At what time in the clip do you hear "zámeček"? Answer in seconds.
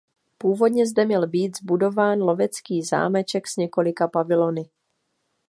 2.83-3.47